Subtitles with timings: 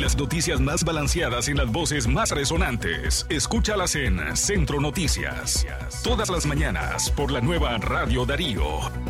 [0.00, 3.26] Las noticias más balanceadas y las voces más resonantes.
[3.28, 5.66] Escúchalas en Centro Noticias.
[6.04, 8.62] Todas las mañanas por la nueva Radio Darío.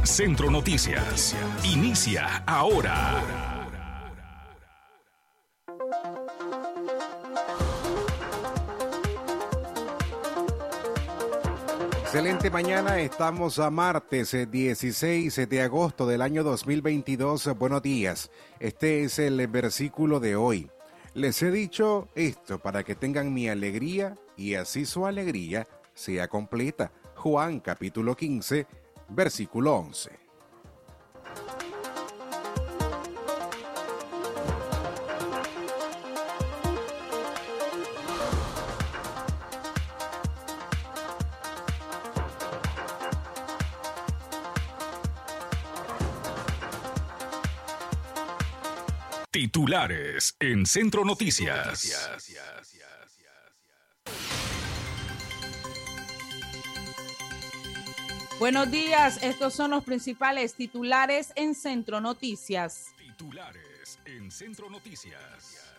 [0.02, 1.36] Centro Noticias.
[1.62, 3.22] Inicia ahora.
[12.00, 17.58] Excelente mañana, estamos a martes 16 eh, de agosto del año 2022.
[17.58, 20.70] Buenos días, este es el versículo de hoy.
[21.18, 26.92] Les he dicho esto para que tengan mi alegría y así su alegría sea completa.
[27.16, 28.68] Juan capítulo 15,
[29.08, 30.27] versículo 11.
[49.48, 51.90] Titulares en Centro Noticias.
[58.38, 62.88] Buenos días, estos son los principales titulares en Centro Noticias.
[62.98, 65.72] Titulares en Centro Noticias.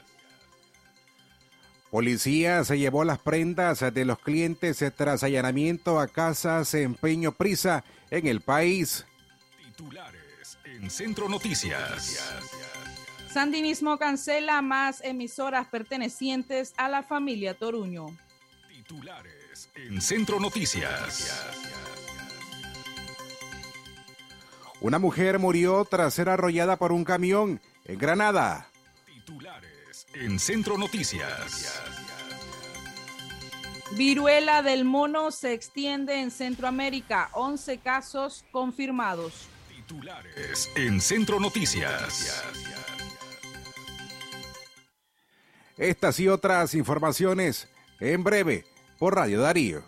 [1.91, 8.25] Policía se llevó las prendas de los clientes tras allanamiento a casas empeño prisa en
[8.25, 9.05] el país.
[9.63, 12.17] Titulares en Centro Noticias.
[13.31, 18.07] Sandinismo cancela más emisoras pertenecientes a la familia Toruño.
[18.67, 21.45] Titulares en Centro Noticias.
[24.81, 28.67] Una mujer murió tras ser arrollada por un camión en Granada.
[29.05, 31.83] Titulares en Centro Noticias.
[33.91, 37.29] Viruela del mono se extiende en Centroamérica.
[37.33, 39.47] 11 casos confirmados.
[39.67, 42.43] Titulares en Centro Noticias.
[45.79, 47.69] Estas y otras informaciones
[48.01, 48.65] en breve
[48.99, 49.81] por Radio Darío.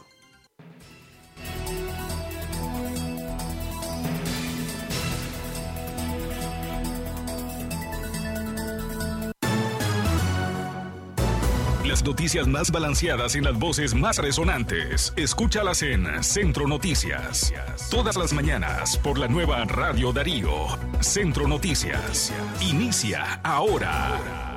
[11.84, 15.12] Las noticias más balanceadas y las voces más resonantes.
[15.18, 17.54] Escúchalas en Centro Noticias.
[17.92, 20.68] Todas las mañanas por la nueva Radio Darío.
[21.02, 22.32] Centro Noticias.
[22.62, 24.51] Inicia ahora.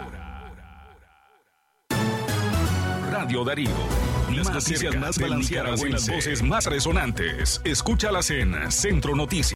[3.35, 3.71] Radio Darío.
[4.33, 7.61] Las noticias más balanceadas y las voces más resonantes.
[7.65, 9.55] Escúchalas en Centro Noticias.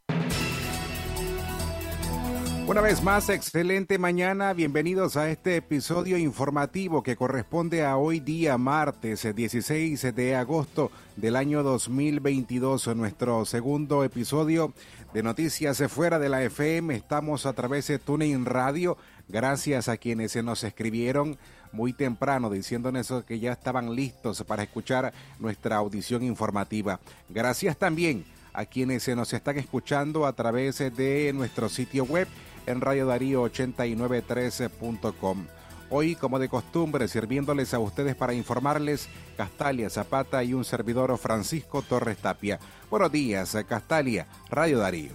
[2.67, 4.53] Una vez más, excelente mañana.
[4.53, 11.37] Bienvenidos a este episodio informativo que corresponde a hoy día, martes 16 de agosto del
[11.37, 12.97] año 2022.
[12.97, 14.75] Nuestro segundo episodio
[15.15, 16.97] de Noticias Fuera de la FM.
[16.97, 18.99] Estamos a través de TuneIn Radio.
[19.29, 21.39] Gracias a quienes se nos escribieron
[21.71, 26.99] muy temprano diciéndonos que ya estaban listos para escuchar nuestra audición informativa.
[27.29, 28.25] Gracias también
[28.55, 32.27] a quienes se nos están escuchando a través de nuestro sitio web
[32.67, 35.47] en radiodarío8913.com.
[35.91, 41.81] Hoy, como de costumbre, sirviéndoles a ustedes para informarles, Castalia Zapata y un servidor Francisco
[41.83, 42.61] Torres Tapia.
[42.91, 45.13] Buenos días, Castalia, Radio Darío.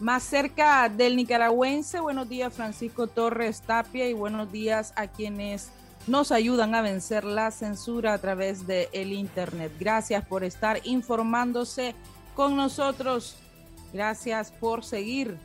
[0.00, 5.70] Más cerca del nicaragüense, buenos días Francisco Torres Tapia y buenos días a quienes
[6.06, 9.72] nos ayudan a vencer la censura a través del el Internet.
[9.80, 11.96] Gracias por estar informándose
[12.36, 13.38] con nosotros.
[13.92, 15.36] Gracias por seguir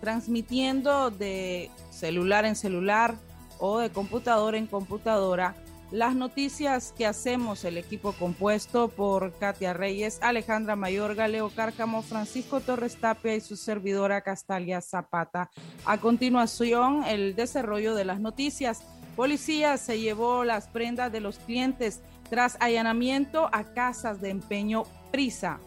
[0.00, 3.14] transmitiendo de celular en celular
[3.60, 5.54] o de computadora en computadora
[5.90, 12.60] las noticias que hacemos, el equipo compuesto por Katia Reyes, Alejandra Mayorga, Leo Cárcamo, Francisco
[12.60, 15.50] Torres Tapia y su servidora Castalia Zapata.
[15.84, 18.82] A continuación, el desarrollo de las noticias.
[19.16, 25.58] Policía se llevó las prendas de los clientes tras allanamiento a casas de empeño Prisa.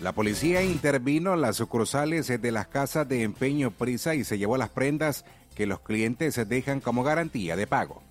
[0.00, 4.56] La policía intervino en las sucursales de las casas de empeño Prisa y se llevó
[4.56, 5.24] las prendas
[5.56, 8.05] que los clientes dejan como garantía de pago.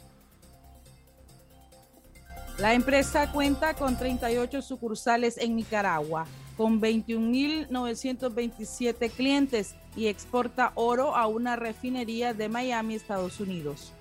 [2.57, 6.25] La empresa cuenta con 38 sucursales en Nicaragua,
[6.55, 13.91] con 21.927 clientes y exporta oro a una refinería de Miami, Estados Unidos.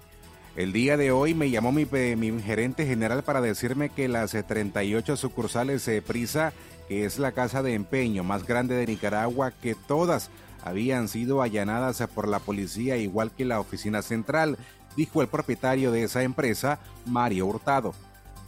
[0.55, 5.85] El día de hoy me llamó mi, gerente general para decirme que las 38 sucursales
[5.85, 6.53] de Prisa,
[6.87, 10.31] que es la casa de empeño más grande de Nicaragua, que todas
[10.63, 14.59] habían sido allanadas por la policía igual que la oficina central,
[14.97, 17.95] dijo el propietario de esa empresa, Mario Hurtado.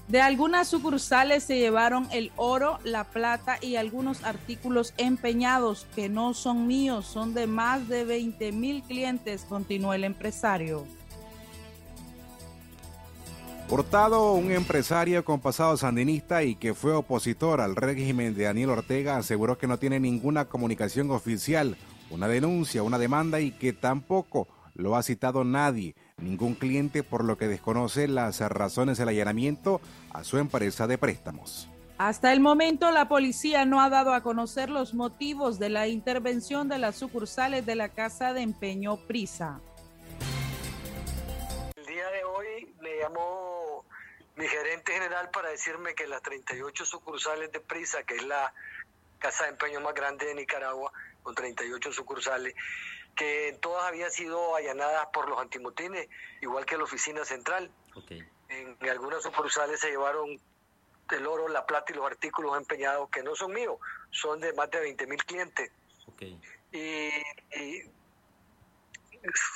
[0.09, 6.33] De algunas sucursales se llevaron el oro, la plata y algunos artículos empeñados que no
[6.33, 10.87] son míos, son de más de 20 mil clientes, continuó el empresario.
[13.69, 19.17] Hurtado, un empresario con pasado sandinista y que fue opositor al régimen de Daniel Ortega,
[19.17, 21.77] aseguró que no tiene ninguna comunicación oficial,
[22.11, 27.37] una denuncia, una demanda y que tampoco lo ha citado nadie, ningún cliente, por lo
[27.37, 29.83] que desconoce las razones del allanamiento
[30.15, 31.69] a su empresa de préstamos.
[31.99, 36.69] Hasta el momento, la policía no ha dado a conocer los motivos de la intervención
[36.69, 39.61] de las sucursales de la Casa de Empeño Prisa.
[41.77, 43.85] El día de hoy le llamó
[44.37, 48.55] mi gerente general para decirme que las 38 sucursales de Prisa, que es la
[49.19, 50.93] casa de empeño más grande de Nicaragua,
[51.23, 52.55] con 38 sucursales,
[53.17, 56.09] que todas habían sido allanadas por los antimotines,
[56.41, 57.71] igual que la oficina central.
[58.49, 60.39] En, algunas sucursales se llevaron
[61.11, 63.79] el oro, la plata y los artículos empeñados, que no son míos,
[64.11, 65.73] son de más de 20 mil clientes.
[66.73, 67.11] Y,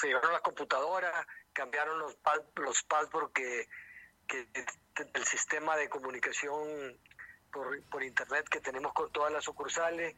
[0.01, 2.17] se llevaron las computadoras, cambiaron los,
[2.56, 3.69] los passwords que
[4.31, 4.47] que
[5.15, 6.97] el sistema de comunicación
[7.53, 10.15] por, por internet que tenemos con todas las sucursales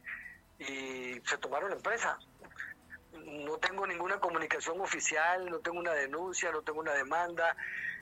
[0.59, 2.17] y se tomaron la empresa.
[3.13, 7.55] No tengo ninguna comunicación oficial, no tengo una denuncia, no tengo una demanda,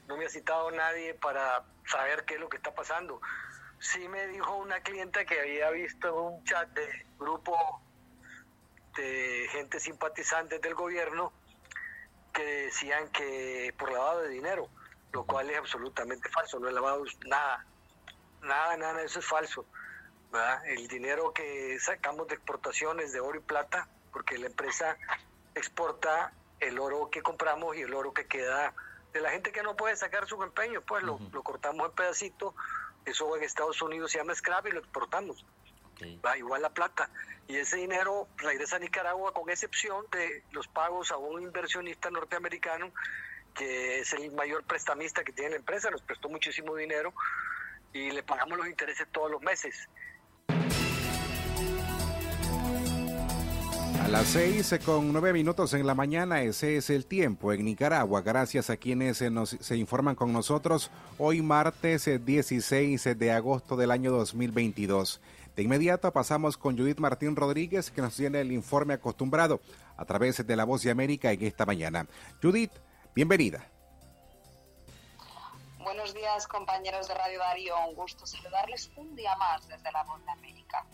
[0.08, 3.22] no me ha citado nadie para saber qué es lo que está pasando.
[3.80, 7.82] Sí me dijo una clienta que había visto un chat de grupo
[8.96, 11.34] de gente simpatizante del gobierno
[12.34, 14.70] que decían que por lavado de dinero
[15.12, 17.66] lo cual es absolutamente falso, no he lavado nada,
[18.42, 19.66] nada, nada, eso es falso.
[20.66, 24.98] El dinero que sacamos de exportaciones de oro y plata, porque la empresa
[25.56, 28.74] exporta el oro que compramos y el oro que queda
[29.14, 32.54] de la gente que no puede sacar su empeño, pues lo, cortamos en pedacitos,
[33.06, 35.46] eso en Estados Unidos se llama scrap y lo exportamos.
[36.26, 37.10] Va igual la plata.
[37.48, 42.92] Y ese dinero regresa a Nicaragua con excepción de los pagos a un inversionista norteamericano
[43.54, 47.14] que es el mayor prestamista que tiene la empresa, nos prestó muchísimo dinero
[47.94, 49.90] y le pagamos los intereses todos los meses.
[54.12, 58.22] Las seis con nueve minutos en la mañana, ese es el tiempo en Nicaragua.
[58.22, 63.90] Gracias a quienes nos, se informan con nosotros hoy martes 16 eh, de agosto del
[63.90, 65.22] año 2022.
[65.56, 69.62] De inmediato pasamos con Judith Martín Rodríguez que nos tiene el informe acostumbrado
[69.96, 72.06] a través de La Voz de América en esta mañana.
[72.42, 72.72] Judith,
[73.16, 73.66] Bienvenida.
[75.84, 77.76] Buenos días, compañeros de Radio Darío.
[77.88, 80.86] Un gusto saludarles un día más desde la Voz de América.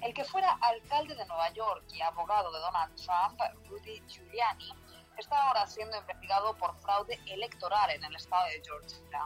[0.00, 4.72] El que fuera alcalde de Nueva York y abogado de Donald Trump, Rudy Giuliani,
[5.18, 9.24] está ahora siendo investigado por fraude electoral en el estado de Georgia.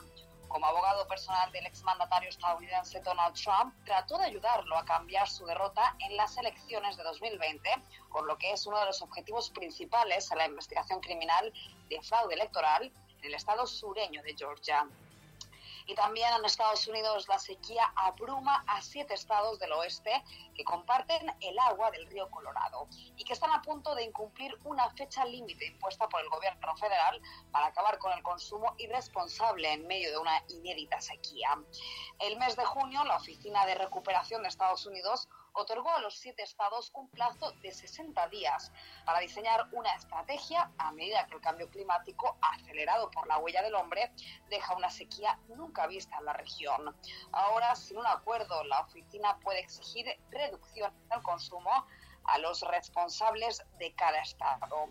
[0.48, 5.94] Como abogado personal del exmandatario estadounidense Donald Trump, trató de ayudarlo a cambiar su derrota
[5.99, 7.69] en las elecciones de 2020,
[8.10, 11.52] por lo que es uno de los objetivos principales a la investigación criminal
[11.90, 12.90] de fraude electoral
[13.20, 14.86] en el estado sureño de Georgia.
[15.88, 20.24] Y también en Estados Unidos la sequía abruma a siete estados del oeste
[20.56, 24.90] que comparten el agua del río Colorado y que están a punto de incumplir una
[24.90, 27.20] fecha límite impuesta por el gobierno federal
[27.52, 31.56] para acabar con el consumo irresponsable en medio de una inédita sequía.
[32.18, 36.43] El mes de junio, la Oficina de Recuperación de Estados Unidos otorgó a los siete
[36.43, 38.73] estados un plazo de 60 días
[39.05, 43.75] para diseñar una estrategia a medida que el cambio climático, acelerado por la huella del
[43.75, 44.12] hombre,
[44.50, 46.95] deja una sequía nunca vista en la región.
[47.33, 51.87] Ahora, sin un acuerdo, la oficina puede exigir reducción del consumo
[52.25, 54.90] a los responsables de cada estado.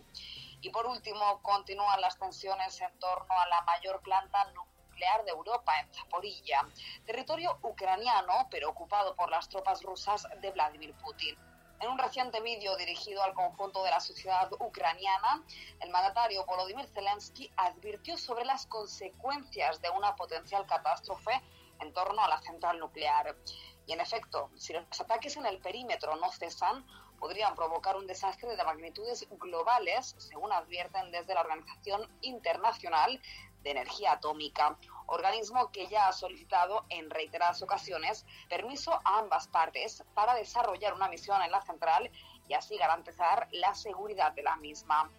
[0.60, 5.78] Y por último, continúan las tensiones en torno a la mayor planta nuclear de Europa
[5.78, 6.66] en Zaporilla,
[7.04, 11.36] territorio ucraniano pero ocupado por las tropas rusas de Vladimir Putin.
[11.80, 15.42] En un reciente vídeo dirigido al conjunto de la sociedad ucraniana,
[15.80, 21.42] el mandatario Volodymyr Zelensky advirtió sobre las consecuencias de una potencial catástrofe
[21.78, 23.36] en torno a la central nuclear.
[23.86, 26.86] Y en efecto, si los ataques en el perímetro no cesan,
[27.18, 33.20] podrían provocar un desastre de magnitudes globales, según advierten desde la Organización Internacional
[33.66, 40.04] de Energía Atómica, organismo que ya ha solicitado en reiteradas ocasiones permiso a ambas partes
[40.14, 42.08] para desarrollar una misión en la central
[42.46, 45.10] y así garantizar la seguridad de la misma.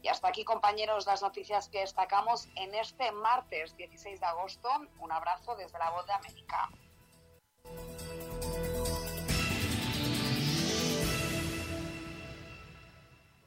[0.00, 4.68] Y hasta aquí, compañeros, las noticias que destacamos en este martes 16 de agosto.
[5.00, 6.68] Un abrazo desde la Voz de América.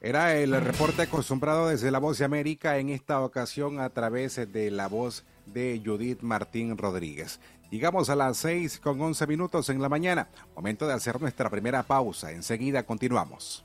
[0.04, 4.72] Era el reporte acostumbrado desde La Voz de América, en esta ocasión a través de
[4.72, 7.38] la voz de Judith Martín Rodríguez.
[7.70, 10.26] Llegamos a las 6 con 11 minutos en la mañana.
[10.56, 12.32] Momento de hacer nuestra primera pausa.
[12.32, 13.64] Enseguida continuamos.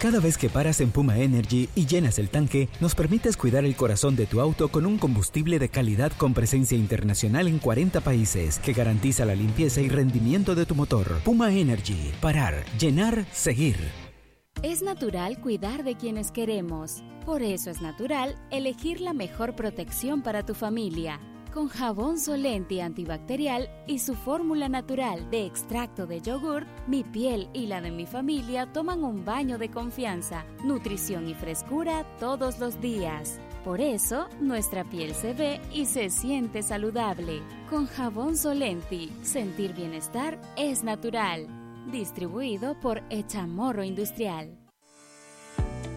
[0.00, 3.74] Cada vez que paras en Puma Energy y llenas el tanque, nos permites cuidar el
[3.74, 8.60] corazón de tu auto con un combustible de calidad con presencia internacional en 40 países
[8.60, 11.18] que garantiza la limpieza y rendimiento de tu motor.
[11.24, 12.12] Puma Energy.
[12.20, 13.76] Parar, llenar, seguir.
[14.62, 17.02] Es natural cuidar de quienes queremos.
[17.26, 21.18] Por eso es natural elegir la mejor protección para tu familia
[21.52, 27.66] con jabón Solenti antibacterial y su fórmula natural de extracto de yogur, mi piel y
[27.66, 33.40] la de mi familia toman un baño de confianza, nutrición y frescura todos los días.
[33.64, 37.42] Por eso, nuestra piel se ve y se siente saludable.
[37.68, 41.46] Con jabón Solenti, sentir bienestar es natural.
[41.90, 44.57] Distribuido por Echamorro Industrial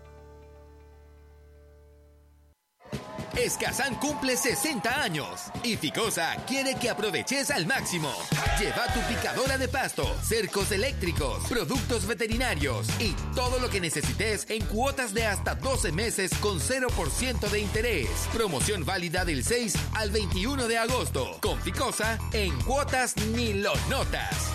[3.36, 8.10] Escazán cumple 60 años y Ficosa quiere que aproveches al máximo.
[8.58, 14.66] Lleva tu picadora de pasto, cercos eléctricos, productos veterinarios y todo lo que necesites en
[14.66, 18.10] cuotas de hasta 12 meses con 0% de interés.
[18.32, 21.38] Promoción válida del 6 al 21 de agosto.
[21.42, 24.55] Con Ficosa, en cuotas ni lo notas.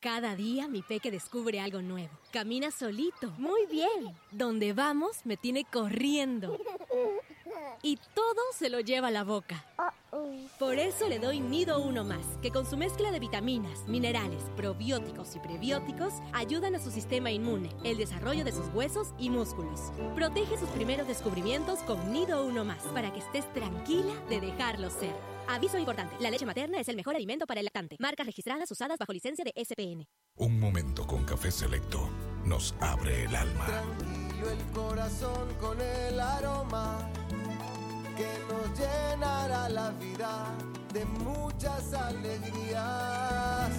[0.00, 2.08] Cada día mi peque descubre algo nuevo.
[2.32, 3.30] Camina solito.
[3.36, 4.16] Muy bien.
[4.30, 6.58] Donde vamos me tiene corriendo.
[7.82, 9.64] Y todo se lo lleva a la boca.
[10.58, 15.34] Por eso le doy Nido Uno Más, que con su mezcla de vitaminas, minerales, probióticos
[15.36, 19.92] y prebióticos ayudan a su sistema inmune, el desarrollo de sus huesos y músculos.
[20.14, 25.14] Protege sus primeros descubrimientos con Nido Uno Más, para que estés tranquila de dejarlo ser.
[25.48, 27.96] Aviso importante, la leche materna es el mejor alimento para el lactante.
[27.98, 30.06] Marcas registradas usadas bajo licencia de SPN.
[30.36, 32.08] Un momento con café selecto
[32.44, 33.66] nos abre el alma.
[33.66, 37.10] Tranquilo el corazón con el aroma
[38.20, 40.32] que nos llenará la vida
[40.92, 43.70] de muchas alegrías.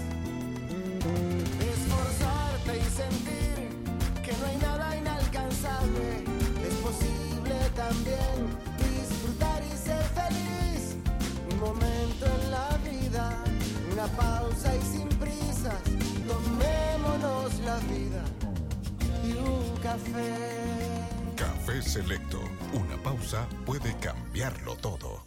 [1.71, 3.55] Esforzarte y sentir
[4.25, 6.24] que no hay nada inalcanzable.
[6.67, 8.62] Es posible también
[11.62, 13.43] momento en la vida,
[13.91, 15.81] una pausa y sin prisas,
[16.27, 18.24] tomémonos la vida
[19.24, 21.05] y un café.
[21.36, 22.39] Café Selecto,
[22.74, 23.95] una pausa puede
[24.81, 25.23] todo.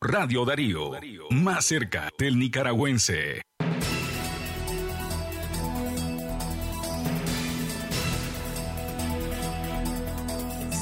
[0.00, 0.90] Radio Darío,
[1.30, 3.42] más cerca del nicaragüense.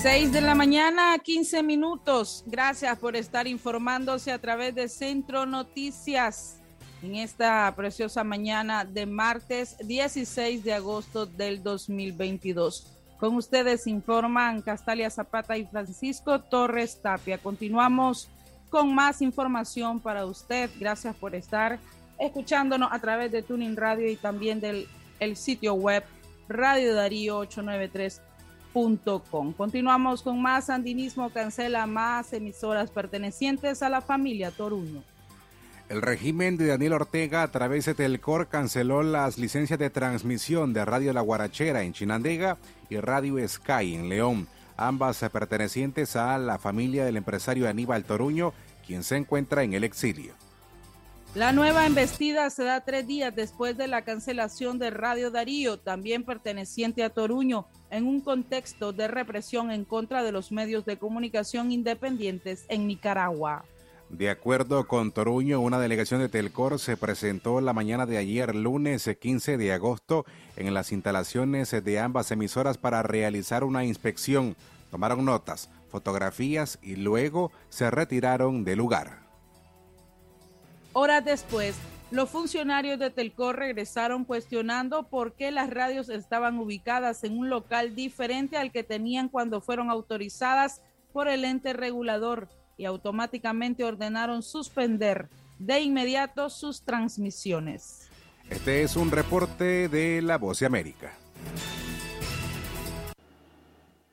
[0.03, 2.43] Seis de la mañana, 15 minutos.
[2.49, 6.61] Gracias por estar informándose a través de Centro Noticias
[7.05, 12.99] en esta preciosa mañana de martes 16 de agosto del 2022.
[13.21, 17.39] Con ustedes informan Castalia Zapata y Francisco Torres Tapia.
[17.39, 18.29] Continuamos
[18.71, 20.69] con más información para usted.
[20.81, 21.79] Gracias por estar
[22.19, 24.89] escuchándonos a través de Tuning Radio y también del
[25.21, 26.03] el sitio web
[26.49, 27.45] Radio Darío
[28.73, 29.53] 893.com.
[29.53, 35.03] Continuamos con más Andinismo cancela más emisoras pertenecientes a la familia Toruño.
[35.89, 40.85] El régimen de Daniel Ortega a través de Telcor canceló las licencias de transmisión de
[40.85, 42.57] Radio La Guarachera en Chinandega
[42.89, 48.53] y Radio Sky en León ambas pertenecientes a la familia del empresario Aníbal Toruño,
[48.87, 50.35] quien se encuentra en el exilio.
[51.35, 56.25] La nueva embestida se da tres días después de la cancelación de Radio Darío, también
[56.25, 61.73] perteneciente a Toruño, en un contexto de represión en contra de los medios de comunicación
[61.73, 63.65] independientes en Nicaragua.
[64.11, 69.09] De acuerdo con Toruño, una delegación de Telcor se presentó la mañana de ayer, lunes
[69.19, 74.55] 15 de agosto, en las instalaciones de ambas emisoras para realizar una inspección.
[74.91, 79.22] Tomaron notas, fotografías y luego se retiraron del lugar.
[80.95, 81.75] Horas después,
[82.11, 87.95] los funcionarios de Telcor regresaron cuestionando por qué las radios estaban ubicadas en un local
[87.95, 90.83] diferente al que tenían cuando fueron autorizadas
[91.15, 98.11] por el ente regulador y automáticamente ordenaron suspender de inmediato sus transmisiones.
[98.51, 101.15] Este es un reporte de La Voz de América.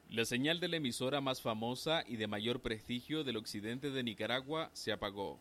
[0.10, 4.70] La señal de la emisora más famosa y de mayor prestigio del occidente de Nicaragua
[4.74, 5.40] se apagó.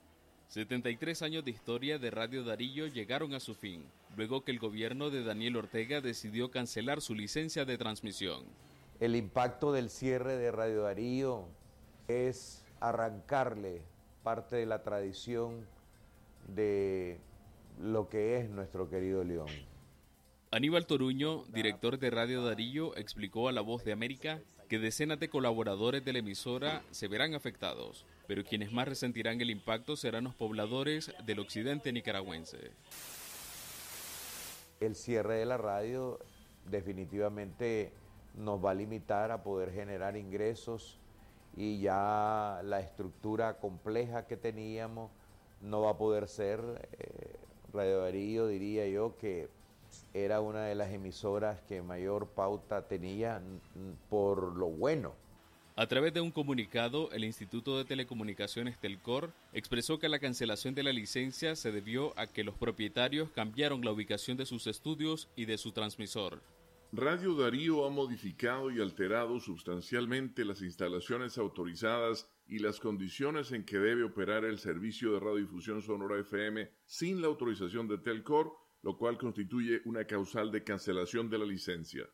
[0.49, 3.85] 73 años de historia de Radio Darillo llegaron a su fin,
[4.17, 8.45] luego que el gobierno de Daniel Ortega decidió cancelar su licencia de transmisión.
[8.99, 11.45] El impacto del cierre de Radio Darío
[12.09, 13.83] es arrancarle
[14.23, 15.67] parte de la tradición
[16.55, 17.19] de
[17.78, 19.49] lo que es nuestro querido León.
[20.50, 24.40] Aníbal Toruño, director de Radio Darillo, explicó a La Voz de América
[24.71, 29.49] que decenas de colaboradores de la emisora se verán afectados, pero quienes más resentirán el
[29.49, 32.73] impacto serán los pobladores del occidente nicaragüense.
[34.80, 36.18] El cierre de la radio
[36.70, 37.90] definitivamente
[38.37, 40.99] nos va a limitar a poder generar ingresos
[41.56, 45.11] y ya la estructura compleja que teníamos
[45.62, 46.61] no va a poder ser.
[46.99, 47.35] Eh,
[47.73, 49.49] Radio Darío diría yo que
[50.12, 53.40] era una de las emisoras que mayor pauta tenía
[54.11, 55.14] por lo bueno.
[55.78, 60.82] A través de un comunicado, el Instituto de Telecomunicaciones Telcor expresó que la cancelación de
[60.82, 65.44] la licencia se debió a que los propietarios cambiaron la ubicación de sus estudios y
[65.44, 66.42] de su transmisor.
[66.90, 73.78] Radio Darío ha modificado y alterado sustancialmente las instalaciones autorizadas y las condiciones en que
[73.78, 79.18] debe operar el servicio de radiodifusión sonora FM sin la autorización de Telcor lo cual
[79.18, 82.08] constituye una causal de cancelación de la licencia.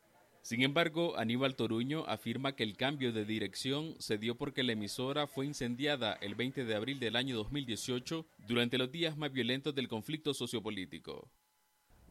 [0.44, 5.26] Sin embargo, Aníbal Toruño afirma que el cambio de dirección se dio porque la emisora
[5.26, 9.88] fue incendiada el 20 de abril del año 2018 durante los días más violentos del
[9.88, 11.30] conflicto sociopolítico.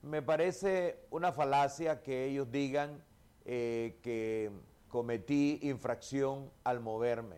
[0.02, 3.04] Me parece una falacia que ellos digan
[3.46, 4.50] eh, que
[4.88, 7.38] cometí infracción al moverme,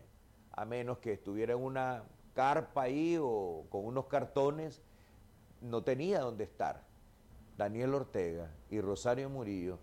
[0.52, 4.80] a menos que estuviera en una carpa ahí o con unos cartones,
[5.60, 6.82] no tenía dónde estar.
[7.58, 9.78] Daniel Ortega y Rosario Murillo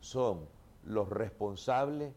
[0.00, 2.14] son los responsables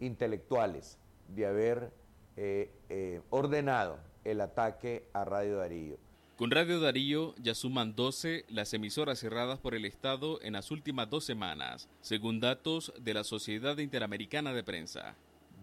[0.00, 0.98] intelectuales
[1.28, 1.92] de haber
[2.36, 5.96] eh, eh, ordenado el ataque a Radio Darío.
[6.36, 11.08] Con Radio Darío ya suman 12 las emisoras cerradas por el Estado en las últimas
[11.08, 15.14] dos semanas, según datos de la Sociedad Interamericana de Prensa.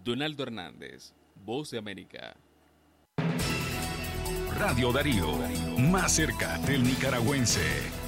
[0.03, 2.37] Donaldo Hernández, Voz de América.
[4.57, 5.27] Radio Darío,
[5.77, 7.98] más cerca del nicaragüense.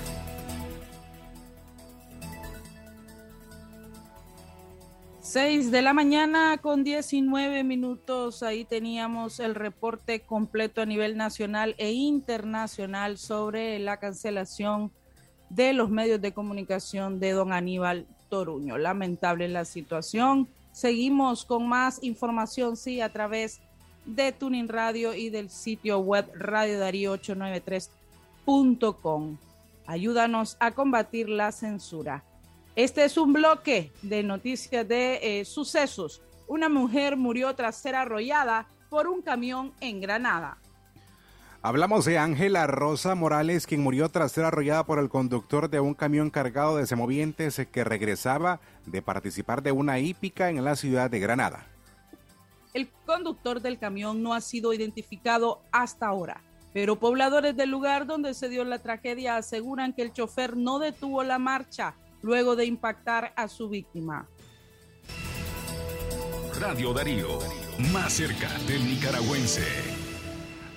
[5.32, 8.44] 6 de la mañana con 19 minutos.
[8.44, 14.92] Ahí teníamos el reporte completo a nivel nacional e internacional sobre la cancelación
[15.50, 18.78] de los medios de comunicación de don Aníbal Toruño.
[18.78, 20.50] Lamentable la situación.
[20.74, 23.62] Seguimos con más información, sí, a través
[24.06, 29.38] de Tuning Radio y del sitio web Radio Darío 893.com.
[29.86, 32.26] Ayúdanos a combatir la censura.
[32.76, 36.22] Este es un bloque de noticias de eh, sucesos.
[36.48, 40.58] Una mujer murió tras ser arrollada por un camión en Granada.
[41.62, 45.94] Hablamos de Ángela Rosa Morales, quien murió tras ser arrollada por el conductor de un
[45.94, 51.20] camión cargado de semovientes que regresaba de participar de una hípica en la ciudad de
[51.20, 51.68] Granada.
[52.74, 56.42] El conductor del camión no ha sido identificado hasta ahora,
[56.74, 61.22] pero pobladores del lugar donde se dio la tragedia aseguran que el chofer no detuvo
[61.22, 64.28] la marcha luego de impactar a su víctima.
[66.60, 67.40] Radio Darío,
[67.92, 69.64] más cerca del nicaragüense.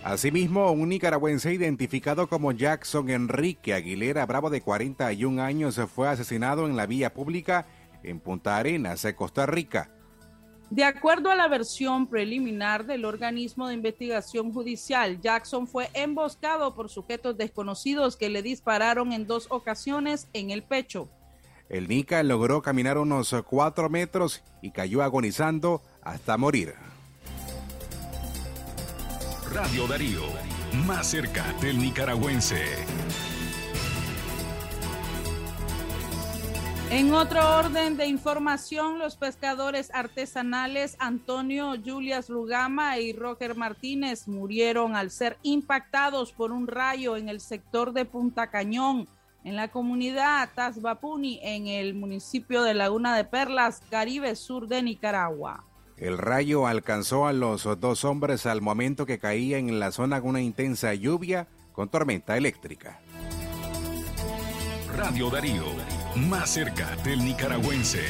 [0.03, 6.77] Asimismo, un nicaragüense identificado como Jackson Enrique Aguilera Bravo de 41 años fue asesinado en
[6.77, 7.67] la vía pública
[8.03, 9.91] en Punta Arenas, Costa Rica.
[10.71, 16.89] De acuerdo a la versión preliminar del organismo de investigación judicial, Jackson fue emboscado por
[16.89, 21.09] sujetos desconocidos que le dispararon en dos ocasiones en el pecho.
[21.69, 26.75] El Nica logró caminar unos cuatro metros y cayó agonizando hasta morir.
[29.53, 30.23] Radio Darío,
[30.87, 32.65] más cerca del nicaragüense.
[36.91, 44.95] En otro orden de información, los pescadores artesanales Antonio Julias Rugama y Roger Martínez murieron
[44.95, 49.09] al ser impactados por un rayo en el sector de Punta Cañón,
[49.45, 55.65] en la comunidad Tasbapuni, en el municipio de Laguna de Perlas, Caribe Sur de Nicaragua.
[55.97, 60.31] El rayo alcanzó a los dos hombres al momento que caía en la zona con
[60.31, 63.01] una intensa lluvia con tormenta eléctrica.
[64.97, 65.65] Radio Darío,
[66.17, 68.01] más cerca del nicaragüense.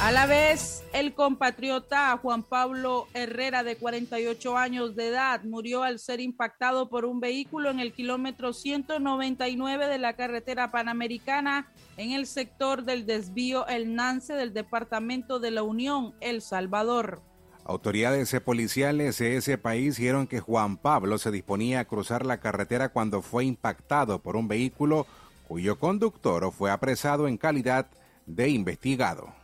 [0.00, 5.98] A la vez, El compatriota Juan Pablo Herrera, de 48 años de edad, murió al
[5.98, 12.26] ser impactado por un vehículo en el kilómetro 199 de la carretera panamericana en el
[12.26, 17.20] sector del desvío El Nance del departamento de la Unión, El Salvador.
[17.66, 22.88] Autoridades policiales de ese país dijeron que Juan Pablo se disponía a cruzar la carretera
[22.88, 25.06] cuando fue impactado por un vehículo
[25.46, 27.86] cuyo conductor fue apresado en calidad
[28.24, 29.34] de investigado.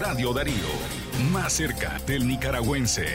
[0.00, 0.54] Radio Darío,
[1.30, 3.06] más cerca del nicaragüense.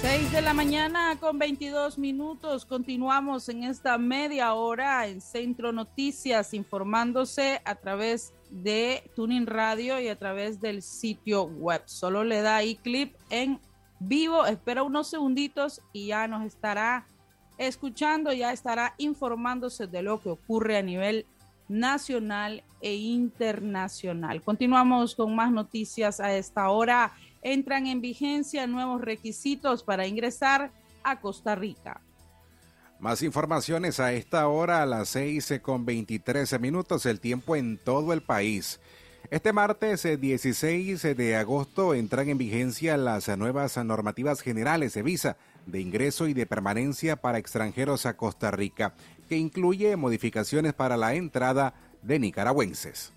[0.00, 2.64] 6 de la mañana con 22 minutos.
[2.64, 10.08] Continuamos en esta media hora en Centro Noticias, informándose a través de Tuning Radio y
[10.08, 11.82] a través del sitio web.
[11.84, 13.60] Solo le da ahí clip en
[13.98, 17.06] vivo, espera unos segunditos y ya nos estará
[17.58, 21.26] escuchando, ya estará informándose de lo que ocurre a nivel
[21.70, 24.42] nacional e internacional.
[24.42, 27.12] Continuamos con más noticias a esta hora.
[27.42, 30.72] Entran en vigencia nuevos requisitos para ingresar
[31.04, 32.02] a Costa Rica.
[32.98, 38.12] Más informaciones a esta hora a las 6 con 23 minutos, el tiempo en todo
[38.12, 38.80] el país.
[39.30, 45.80] Este martes 16 de agosto entran en vigencia las nuevas normativas generales de visa de
[45.80, 48.94] ingreso y de permanencia para extranjeros a Costa Rica,
[49.30, 53.12] que incluye modificaciones para la entrada de nicaragüenses.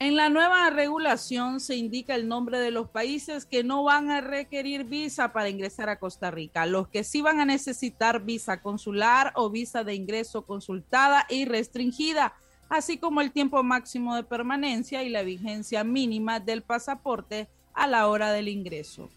[0.00, 4.20] En la nueva regulación se indica el nombre de los países que no van a
[4.20, 9.32] requerir visa para ingresar a Costa Rica, los que sí van a necesitar visa consular
[9.36, 12.34] o visa de ingreso consultada y restringida,
[12.68, 18.08] así como el tiempo máximo de permanencia y la vigencia mínima del pasaporte a la
[18.08, 19.08] hora del ingreso.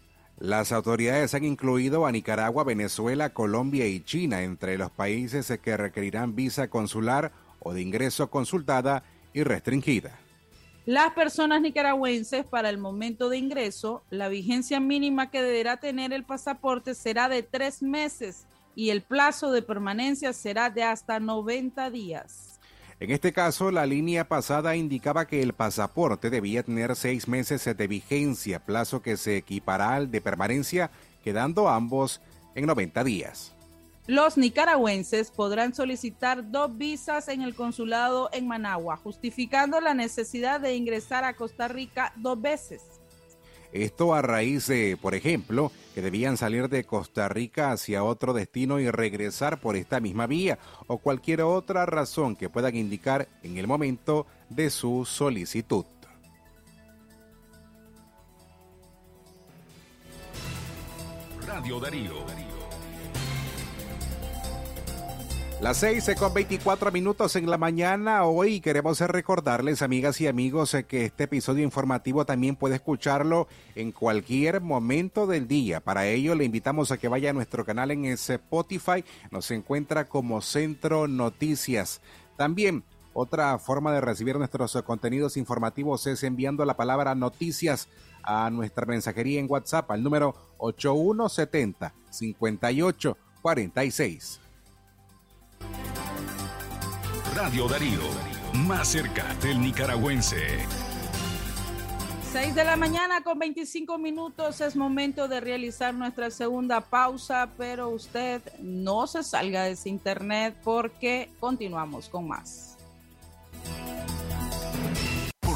[0.42, 6.34] Las autoridades han incluido a Nicaragua, Venezuela, Colombia y China entre los países que requerirán
[6.34, 10.18] visa consular o de ingreso consultada y restringida.
[10.84, 16.24] Las personas nicaragüenses para el momento de ingreso, la vigencia mínima que deberá tener el
[16.24, 22.51] pasaporte será de tres meses y el plazo de permanencia será de hasta 90 días.
[23.02, 27.86] En este caso, la línea pasada indicaba que el pasaporte debía tener seis meses de
[27.88, 30.88] vigencia, plazo que se equipará al de permanencia,
[31.24, 32.20] quedando ambos
[32.54, 33.56] en 90 días.
[34.06, 40.76] Los nicaragüenses podrán solicitar dos visas en el consulado en Managua, justificando la necesidad de
[40.76, 43.01] ingresar a Costa Rica dos veces.
[43.72, 48.78] Esto a raíz de, por ejemplo, que debían salir de Costa Rica hacia otro destino
[48.78, 53.66] y regresar por esta misma vía o cualquier otra razón que puedan indicar en el
[53.66, 55.86] momento de su solicitud.
[61.46, 62.41] Radio Darío.
[65.62, 68.24] Las 6 con 24 minutos en la mañana.
[68.24, 73.46] Hoy queremos recordarles, amigas y amigos, que este episodio informativo también puede escucharlo
[73.76, 75.78] en cualquier momento del día.
[75.78, 79.04] Para ello, le invitamos a que vaya a nuestro canal en Spotify.
[79.30, 82.00] Nos encuentra como Centro Noticias.
[82.36, 87.88] También otra forma de recibir nuestros contenidos informativos es enviando la palabra noticias
[88.24, 94.41] a nuestra mensajería en WhatsApp al número 8170 5846.
[97.34, 98.00] Radio Darío,
[98.66, 100.66] más cerca del nicaragüense.
[102.32, 107.90] 6 de la mañana con 25 minutos es momento de realizar nuestra segunda pausa, pero
[107.90, 112.78] usted no se salga de ese internet porque continuamos con más.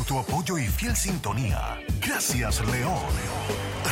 [0.07, 3.03] Tu apoyo y fiel sintonía, gracias León.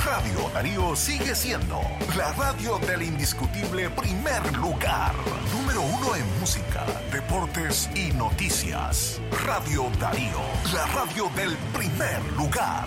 [0.05, 1.81] Radio Darío sigue siendo
[2.17, 5.13] la radio del indiscutible primer lugar.
[5.53, 9.21] Número uno en música, deportes y noticias.
[9.45, 10.41] Radio Darío,
[10.73, 12.87] la radio del primer lugar.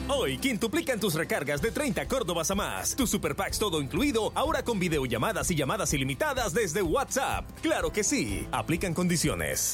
[0.10, 2.96] Hoy quintuplican tus recargas de 30 Córdobas a más.
[2.96, 7.50] Tu Super Packs todo incluido, ahora con videollamadas y llamadas ilimitadas desde WhatsApp.
[7.64, 8.48] Claro que sí.
[8.52, 9.72] Aplican condiciones.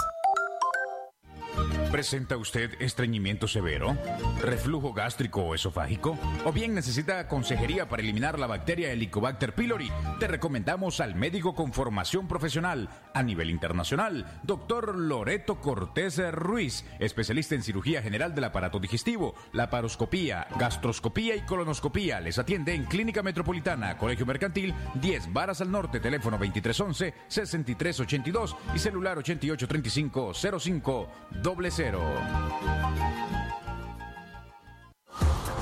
[1.91, 3.95] ¿Presenta usted estreñimiento severo?
[4.41, 6.19] ¿Reflujo gástrico o esofágico?
[6.43, 9.89] ¿O bien necesita consejería para eliminar la bacteria Helicobacter pylori?
[10.19, 17.55] Te recomendamos al médico con formación profesional a nivel internacional, doctor Loreto Cortés Ruiz, especialista
[17.55, 22.19] en cirugía general del aparato digestivo, laparoscopía, gastroscopía y colonoscopía.
[22.19, 29.17] Les atiende en Clínica Metropolitana, Colegio Mercantil, 10 Varas al Norte, teléfono 2311-6382 y celular
[29.17, 31.07] 883505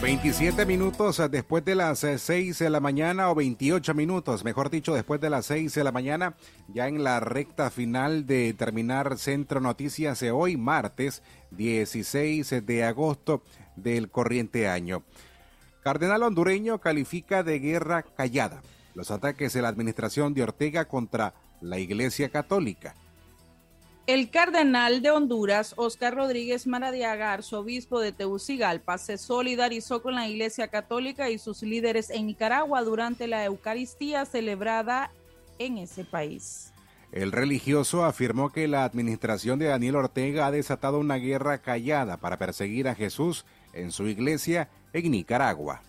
[0.07, 4.95] 27 minutos después de las 6 eh, de la mañana o 28 minutos, mejor dicho,
[4.95, 6.37] después de las 6 de la mañana,
[6.69, 13.43] ya en la recta final de terminar Centro Noticias de hoy, martes 16 de agosto
[13.75, 15.03] del corriente año.
[15.83, 18.63] Cardenal hondureño califica de guerra callada
[18.95, 22.95] los ataques de la administración de Ortega contra la Iglesia Católica.
[24.07, 30.69] El cardenal de Honduras, Oscar Rodríguez Maradiaga, arzobispo de Tegucigalpa, se solidarizó con la Iglesia
[30.69, 35.11] Católica y sus líderes en Nicaragua durante la Eucaristía celebrada
[35.59, 36.73] en ese país.
[37.11, 42.39] El religioso afirmó que la administración de Daniel Ortega ha desatado una guerra callada para
[42.39, 45.83] perseguir a Jesús en su iglesia en Nicaragua.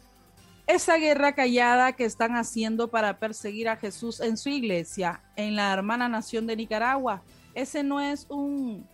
[0.65, 5.71] Esa guerra callada que están haciendo para perseguir a Jesús en su iglesia en la
[5.71, 7.21] hermana nación de Nicaragua
[7.58, 8.88] ese no es un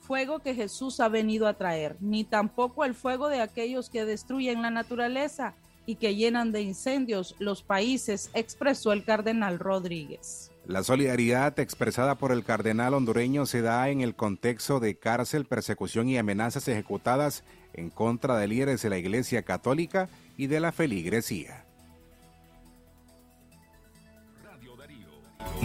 [0.00, 4.62] fuego que Jesús ha venido a traer, ni tampoco el fuego de aquellos que destruyen
[4.62, 10.50] la naturaleza y que llenan de incendios los países, expresó el cardenal Rodríguez.
[10.64, 16.08] La solidaridad expresada por el cardenal hondureño se da en el contexto de cárcel, persecución
[16.08, 21.66] y amenazas ejecutadas en contra de líderes de la Iglesia Católica y de la feligresía.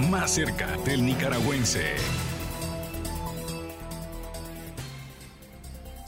[0.10, 1.96] Más cerca del nicaragüense.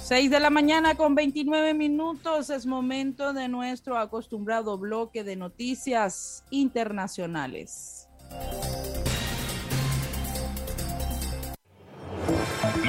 [0.04, 6.44] 6 de la mañana con 29 minutos es momento de nuestro acostumbrado bloque de noticias
[6.50, 8.10] internacionales.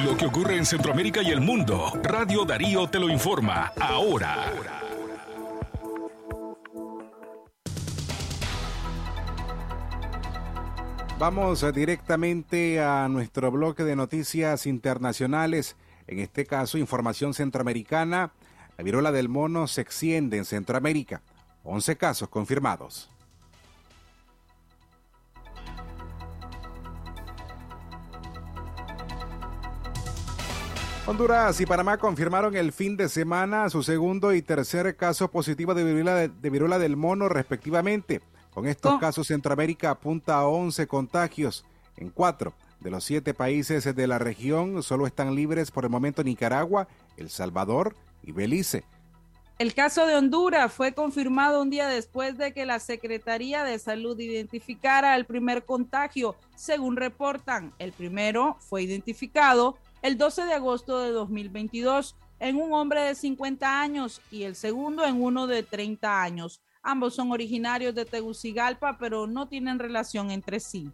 [0.03, 4.51] Lo que ocurre en Centroamérica y el mundo, Radio Darío te lo informa ahora.
[11.17, 15.77] Vamos directamente a nuestro bloque de noticias internacionales.
[16.07, 18.31] En este caso, información centroamericana,
[18.77, 21.21] la viruela del mono se extiende en Centroamérica.
[21.63, 23.09] 11 casos confirmados.
[31.07, 35.83] Honduras y Panamá confirmaron el fin de semana su segundo y tercer caso positivo de
[36.49, 38.21] viruela, del mono respectivamente.
[38.51, 41.65] Con estos casos, Centroamérica apunta a 11 contagios
[41.97, 42.53] en cuatro
[42.85, 47.31] de los siete países de la región solo están libres por el momento Nicaragua, El
[47.31, 48.83] Salvador y Belice.
[49.57, 54.19] El caso de Honduras fue confirmado un día después de que la Secretaría de Salud
[54.19, 56.35] identificara el primer contagio.
[56.55, 63.01] Según reportan, el primero fue identificado el 12 de agosto de 2022 en un hombre
[63.01, 66.61] de 50 años y el segundo en uno de 30 años.
[66.83, 70.91] Ambos son originarios de Tegucigalpa, pero no tienen relación entre sí.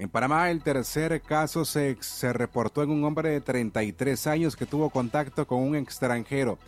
[0.00, 1.94] En Panamá, el tercer caso se,
[2.32, 6.58] reportó en un hombre de 33 años que tuvo contacto con un extranjero.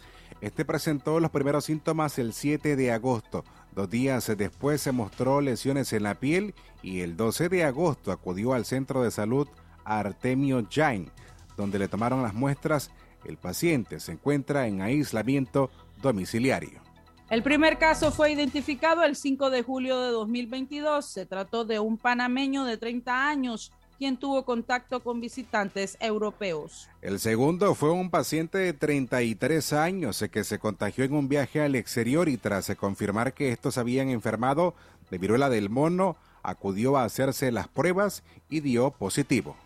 [0.43, 3.43] Este presentó los primeros síntomas el 7 de agosto.
[3.75, 8.53] Dos días después se mostró lesiones en la piel y el 12 de agosto acudió
[8.53, 9.49] al centro de salud
[9.83, 11.11] Artemio Jain,
[11.57, 12.91] donde le tomaron las muestras.
[13.25, 15.71] El paciente se encuentra en aislamiento
[16.03, 16.92] domiciliario.
[17.33, 21.07] El primer caso fue identificado el 5 de julio de 2022.
[21.07, 26.91] Se trató de un panameño de 30 años quien tuvo contacto con visitantes europeos.
[27.01, 31.75] El segundo fue un paciente de 33 años que se contagió en un viaje al
[31.75, 34.75] exterior y tras confirmar que estos habían enfermado
[35.11, 39.57] de viruela del mono, acudió a hacerse las pruebas y dio positivo.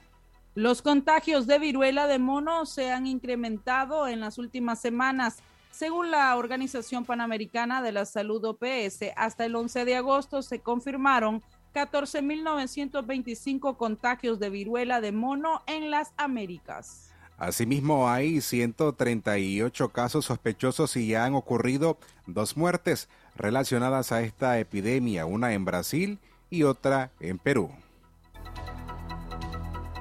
[0.55, 5.39] Los contagios de viruela de mono se han incrementado en las últimas semanas.
[5.77, 11.43] Según la Organización Panamericana de la Salud OPS, hasta el 11 de agosto se confirmaron
[11.75, 17.13] 14.925 contagios de viruela de mono en las Américas.
[17.37, 25.27] Asimismo, hay 138 casos sospechosos y ya han ocurrido dos muertes relacionadas a esta epidemia,
[25.27, 27.71] una en Brasil y otra en Perú.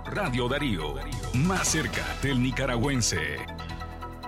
[0.05, 0.93] Radio Darío,
[1.33, 3.54] más cerca del nicaragüense.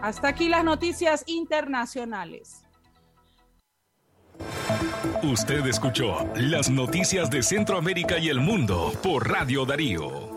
[0.01, 2.63] Hasta aquí las noticias internacionales.
[5.23, 10.36] Usted escuchó las noticias de Centroamérica y el mundo por Radio Darío.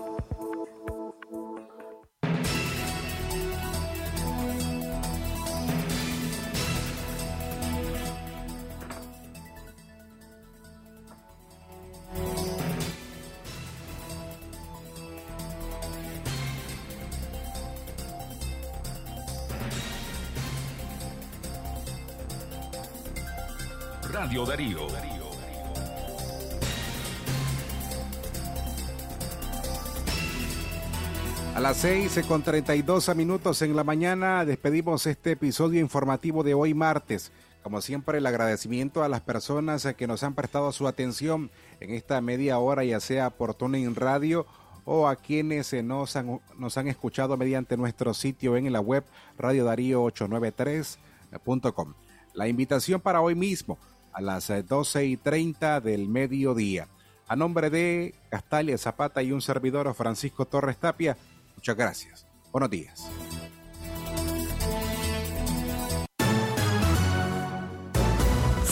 [31.54, 36.74] A las 6 con 32 minutos en la mañana despedimos este episodio informativo de hoy
[36.74, 37.32] martes.
[37.62, 42.20] Como siempre, el agradecimiento a las personas que nos han prestado su atención en esta
[42.20, 44.44] media hora, ya sea por Tuning Radio
[44.84, 49.04] o a quienes nos han, nos han escuchado mediante nuestro sitio en la web
[49.38, 51.94] radiodarío893.com.
[52.34, 53.78] La invitación para hoy mismo
[54.12, 56.88] a las 12 y 30 del mediodía.
[57.28, 61.16] A nombre de Castalia Zapata y un servidor Francisco Torres Tapia,
[61.56, 62.26] muchas gracias.
[62.52, 63.08] Buenos días.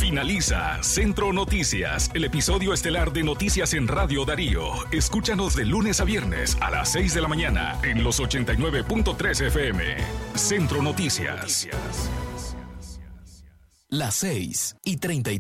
[0.09, 4.91] Finaliza Centro Noticias, el episodio estelar de Noticias en Radio Darío.
[4.91, 9.85] Escúchanos de lunes a viernes a las 6 de la mañana en los 89.3 FM.
[10.35, 11.69] Centro Noticias.
[13.91, 15.33] Las 6 y 30